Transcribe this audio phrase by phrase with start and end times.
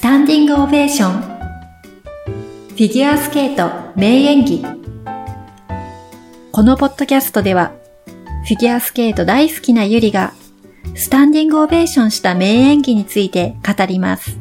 [0.00, 4.64] スタンディングオベーションフィギュアスケート名演技
[6.52, 7.72] このポッドキャストでは
[8.46, 10.32] フィギュアスケート大好きなゆりが
[10.94, 14.38] スタンディングオベーションした名演技について語ります。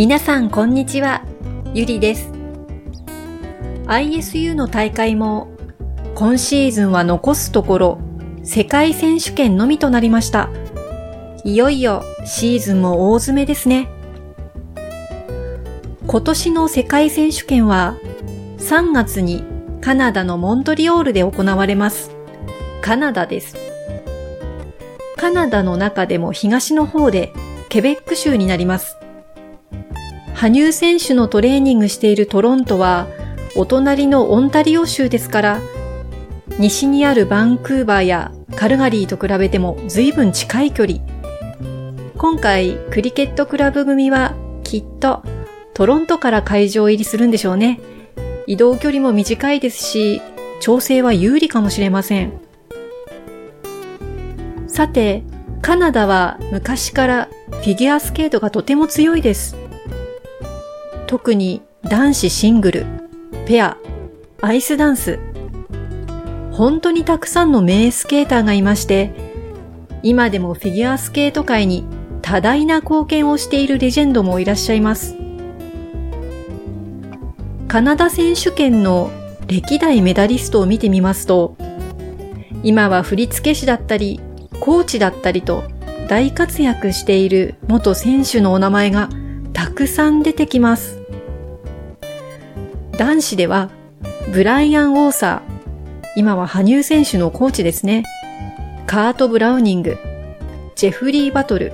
[0.00, 1.26] 皆さんこんにちは、
[1.74, 2.32] ゆりです。
[3.84, 5.48] ISU の大会も
[6.14, 7.98] 今シーズンは残すところ
[8.42, 10.48] 世界選手権のみとなりました。
[11.44, 13.90] いよいよシーズンも大詰めですね。
[16.06, 17.98] 今年の世界選手権は
[18.56, 19.44] 3月に
[19.82, 22.10] カナダのモントリオールで行われます。
[22.80, 23.54] カナダです。
[25.18, 27.34] カナダの中でも東の方で
[27.68, 28.96] ケベック州になります。
[30.40, 33.08] 羽生選手のトレーニングしているトロントは、
[33.56, 35.60] お隣のオンタリオ州ですから、
[36.58, 41.00] 西にあるバンクーバーやカルガリーと比べても随分近い距離。
[42.16, 45.22] 今回、クリケットクラブ組はきっと
[45.74, 47.78] トロントから会場入りするんでしょうね。
[48.46, 50.22] 移動距離も短いですし、
[50.60, 52.32] 調整は有利かもしれません。
[54.66, 55.22] さて、
[55.60, 59.59] カナダは昔からフィギュアスケートがとても強いです。
[61.10, 62.86] 特に男子シングル、
[63.44, 63.76] ペア、
[64.40, 65.18] アイスダンス、
[66.52, 69.10] 本当にたくさんの名スケーターがいまして、
[70.04, 71.84] 今でもフィギュアスケート界に
[72.22, 75.16] 多大な貢献をしているレジェンドもいらっしゃいます。
[77.66, 79.10] カナダ選手権の
[79.48, 81.56] 歴代メダリストを見てみますと、
[82.62, 84.20] 今は振付師だったり、
[84.60, 85.64] コーチだったりと
[86.08, 89.08] 大活躍している元選手のお名前が
[89.52, 90.99] たくさん出てきます。
[93.00, 93.70] 男子では、
[94.30, 98.04] ブライアン・ウォーサー、今は羽生選手のコーチですね。
[98.86, 99.96] カート・ブラウニング、
[100.76, 101.72] ジェフリー・バトル。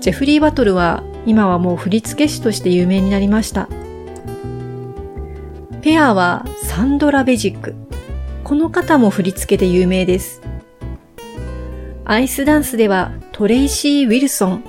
[0.00, 3.68] ジェフリー・バトルは今はもう振付師として有名になりました。
[5.82, 7.74] ペアはサンドラ・ベジック。
[8.44, 10.40] この方も振り付けで有名です。
[12.06, 14.64] アイスダンスではトレイシー・ウィルソン。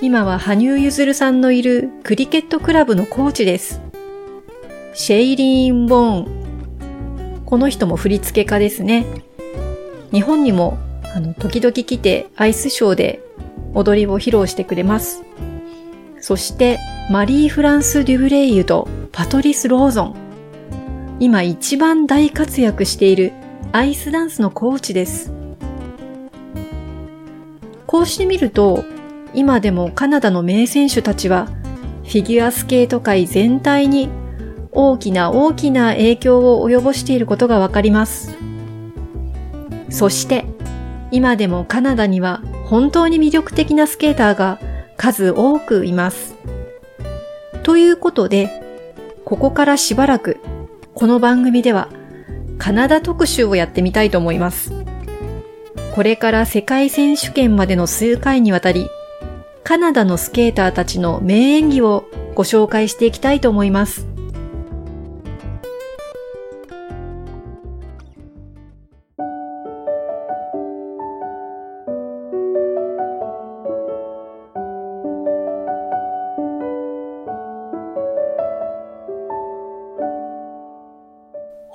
[0.00, 3.87] 今は羽生結弦さんのいるクリケットクラブのコーチです。
[5.00, 7.42] シェイリーン・ボーン。
[7.46, 9.06] この人も振付家ですね。
[10.10, 10.76] 日本にも、
[11.14, 13.20] あの、時々来てアイスショーで
[13.74, 15.22] 踊りを披露してくれます。
[16.18, 16.80] そして、
[17.12, 20.16] マリー・フランス・デュブレイユとパトリス・ローゾン。
[21.20, 23.32] 今一番大活躍している
[23.70, 25.32] アイスダンスのコーチです。
[27.86, 28.82] こうしてみると、
[29.32, 31.46] 今でもカナダの名選手たちは、
[32.02, 34.08] フィギュアスケート界全体に
[34.80, 38.36] 大きな大きな影響を及ぼしていることがわかります。
[39.90, 40.44] そして、
[41.10, 44.60] 今でもカナダには本当に魅力的なスケーターが
[44.96, 46.36] 数多くいます。
[47.64, 48.52] ということで、
[49.24, 50.36] ここからしばらく
[50.94, 51.88] この番組では
[52.58, 54.72] カナダ特集をやってみたいと思います。
[55.96, 58.88] これから世界選手権までの数回にわたり、
[59.64, 62.04] カナダのスケーターたちの名演技を
[62.36, 64.06] ご紹介していきたいと思います。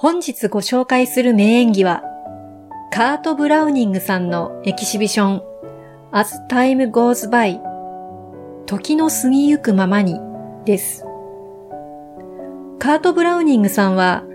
[0.03, 2.03] 本日ご紹介する名演技は、
[2.91, 5.41] カート・ブラウニングさんのエキシビション
[6.11, 7.61] As Time Goes By
[8.65, 10.19] 時の過ぎゆくままに
[10.65, 11.05] です。
[12.79, 14.25] カート・ブラウニングさんは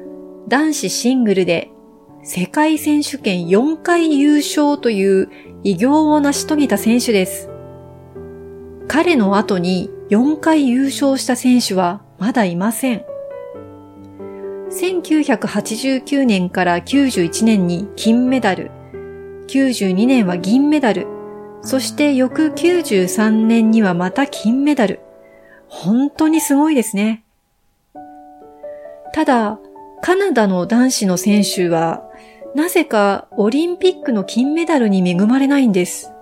[0.49, 1.71] 男子シングルで
[2.23, 5.29] 世界選手権4回優勝という
[5.65, 7.51] 偉業を成し遂げた選手です。
[8.89, 13.05] 彼の後に4回優勝した選手はまだいません。
[14.79, 18.71] 1989年から91年に金メダル、
[19.49, 21.09] 92年は銀メダル、
[21.63, 25.01] そして翌93年にはまた金メダル。
[25.67, 27.25] 本当にすごいですね。
[29.13, 29.59] ただ、
[30.01, 32.05] カナダの男子の選手は、
[32.55, 36.13] なぜかオリンピックの金メダルに恵まれないんです。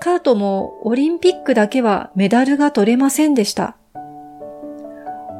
[0.00, 3.76] カートもオリンピックだけはメダルが取れませんでした。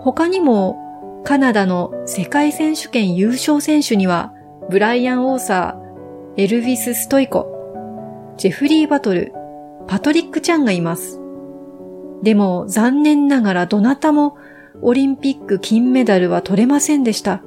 [0.01, 0.80] 他にも
[1.25, 4.33] カナダの世界選手権優勝選手には、
[4.71, 9.33] ブライアン・オーサー、エルヴィス・ストイコ、ジェフリー・バトル、
[9.87, 11.21] パトリック・チャンがいます。
[12.23, 14.37] でも残念ながらどなたも
[14.83, 17.43] オリンピック金メダルは取れませんでした。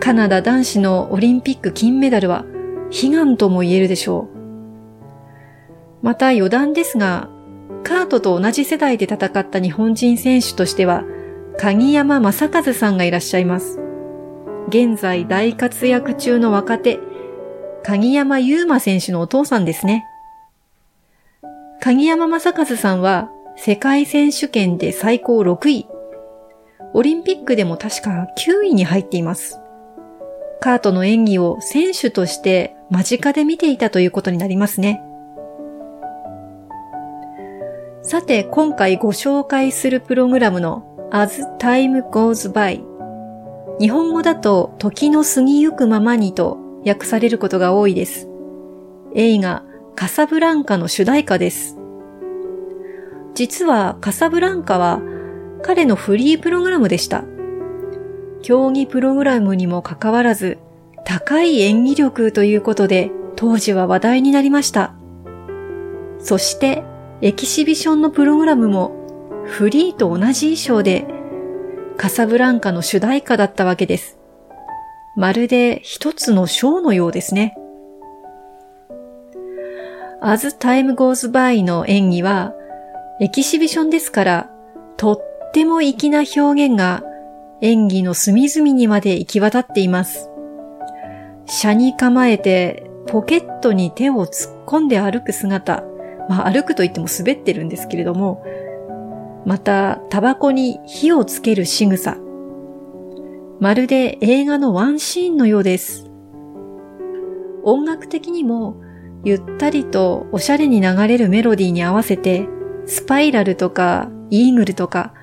[0.00, 2.44] カナダ男子のオリンピック金メダルは
[2.90, 4.38] 悲願とも言えるでしょう。
[6.02, 7.28] また余談ですが、
[7.84, 11.04] カートと同じ世代で戦った日本人選手としては、
[11.58, 13.78] 鍵山正和さんがいらっしゃいます。
[14.68, 16.98] 現在大活躍中の若手、
[17.82, 20.04] 鍵山優馬選手のお父さんですね。
[21.80, 25.86] 鍵山正和さんは世界選手権で最高6位。
[26.94, 29.60] オリンピックでも確か9位に入っています。
[30.60, 35.02] カートの演技を選手として間近で見ていたということになりますね。
[38.04, 42.82] さて、今回ご紹介するプログラムの As Time Goes By
[43.78, 46.56] 日本語だと時の過ぎゆくままにと
[46.86, 48.30] 訳されることが多いです。
[49.14, 49.62] 映画
[49.94, 51.76] カサブランカの主題歌です。
[53.34, 55.02] 実はカサブランカは
[55.62, 57.24] 彼のフリープログラムでした。
[58.40, 60.56] 競技プログラムにもかかわらず
[61.04, 64.94] 高い演技力ということで当時は話題になりました。
[66.20, 66.82] そして
[67.20, 69.01] エキシビションのプログラムも
[69.44, 71.06] フリーと同じ衣装で
[71.96, 74.18] カサブランカの主題歌だったわけです。
[75.16, 77.56] まるで一つのショーのようですね。
[80.20, 82.54] As Time Goes By の演技は
[83.20, 84.50] エキシビションですから、
[84.96, 87.02] とっても粋な表現が
[87.60, 90.30] 演技の隅々にまで行き渡っています。
[91.46, 95.84] 車に構えてポケットに手を突っ込んで歩く姿。
[96.28, 98.44] まあ歩くと言っても滑ってるんですけれども、
[99.44, 102.16] またタバコに火をつける仕草。
[103.60, 106.10] まるで映画のワンシーンのようです。
[107.64, 108.76] 音楽的にも
[109.24, 112.48] ゆったりとおしゃれに流れるメロディーに合わせて
[112.86, 115.14] スパイラルとかイーグルとか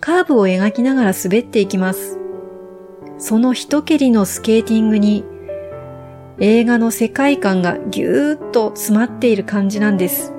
[0.00, 2.18] カーブを描きながら滑っていきます。
[3.18, 5.24] その一蹴りのスケーティングに
[6.40, 10.34] 映画の世界観がぎゅーっと詰まっている感じなんです。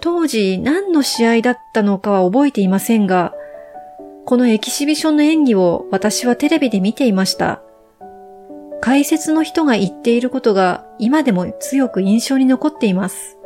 [0.00, 3.34] 当時何の試合だったのかは覚えていませんが、
[4.24, 7.62] このエキシビションの演技を私はテレビで見ていました。
[8.80, 13.36] 解説の人が言っていることが今でも強く印象に残っています。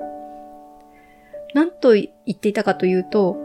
[1.55, 3.37] 何と言っていたかというと、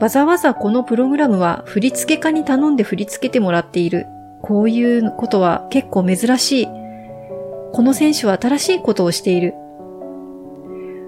[0.00, 4.06] わざわざこのプログラムは振付家に頼んで振り付けてもらっている。
[4.42, 6.66] こういうことは結構珍しい。
[6.66, 9.54] この選手は新しいことをしている。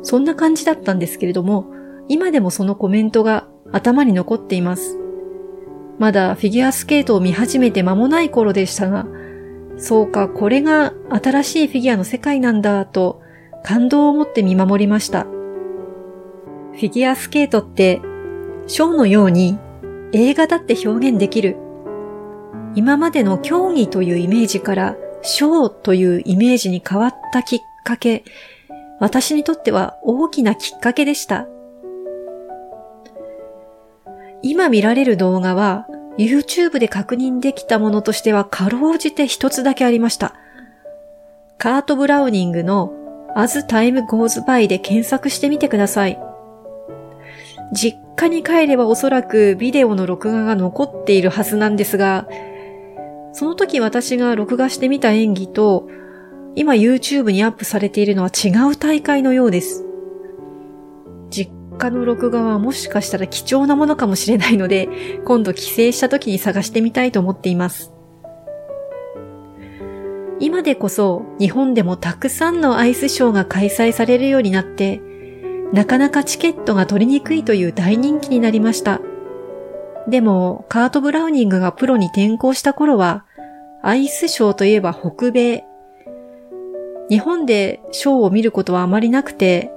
[0.05, 1.67] そんな感じだったんですけれども、
[2.09, 4.99] 今でもそのコメントが頭に残っています。
[5.99, 9.07] まだフィギュアスケートを見始めて間もない頃でしたが、
[9.77, 13.23] そうか、これが新しいフィギュアの世界なんだと
[13.65, 15.25] 感動を持って見守りました。
[15.25, 18.01] フィギュアスケートって
[18.67, 19.59] ショーのように
[20.13, 21.57] 映画だって表現できる。
[22.75, 28.25] 今までの競技というイメージからショーというイメージに変わったきっかけ、
[29.01, 31.47] 私にとっては大きなきっかけでした。
[34.43, 35.87] 今見られる動画は
[36.19, 40.35] YouTube で確認できたものとしてはかろうじて一つだけありました。
[41.59, 42.93] カート・ブラウニングの
[43.35, 46.21] As Time Goes By で検索してみてください。
[47.73, 52.29] 実家に帰ればおそらくビデオの録画が残っているはずなんですが、
[53.33, 55.89] その時私が録画してみた演技と、
[56.57, 59.85] 今 YouTube にアップされているのは違う大会のようです。
[61.31, 64.89] 実家の録画はもしかしたら貴重なものかもしれないので、
[65.25, 67.93] 今度帰省した時に探してみたいと思っています。
[70.41, 75.01] 今でこそ日本でもたくさんのアイスショーが開催されるようになって、
[75.73, 79.01] なかなかチケットが取りにくいという大人気になりました。
[80.09, 83.25] でも、カート・ブラウニングがプロに転向した頃は、
[83.83, 85.65] アイスショーといえば北米。
[87.11, 89.71] 日本でショーを見ることはあまりなくて、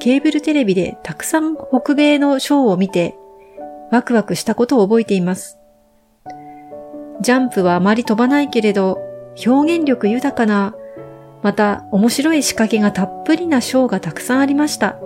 [0.00, 3.16] ケーブルテレビでたくさん北米のショーを見て、
[3.90, 5.58] ワクワクしたことを覚えています。
[7.20, 8.98] ジャンプはあまり飛ばないけれど、
[9.46, 10.74] 表現力豊かな
[11.42, 14.98] また面白い仕掛けがたっぷりなショーがたくさんありました。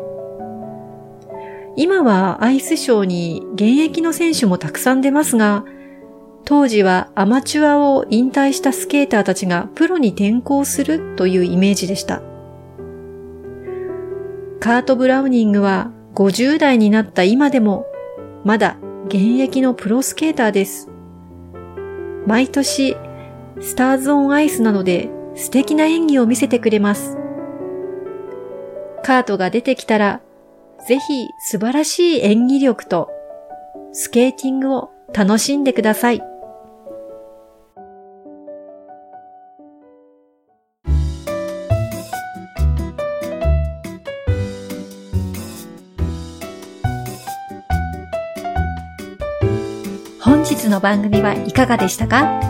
[1.77, 5.65] 今はアイスショーに現役の選手もたくさん出ますが、
[6.49, 12.23] 当時はアマチュアを引退したスケーターたちがプロに転向するというイメージでした。
[14.59, 17.85] カート・ブラウニングは50代になった今でも
[18.45, 18.79] まだ
[19.09, 20.89] 現役のプロスケーターです。
[22.27, 22.97] 毎年、
[23.61, 27.19] スターズオンアイスなので素敵な演技を見せてくれます。
[29.03, 30.23] カートが出てきたら、
[30.89, 33.11] ぜひ素晴らしい演技力と
[33.93, 36.38] スケーティングを楽しんでください。
[50.79, 52.41] の番組はいかがでしたか？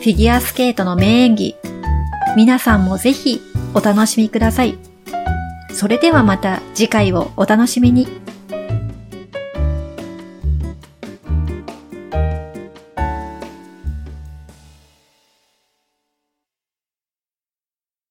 [0.00, 1.54] フィギュアスケートの名演技、
[2.34, 3.42] 皆さんもぜひ
[3.74, 4.78] お楽しみください。
[5.74, 8.08] それではまた次回をお楽しみに。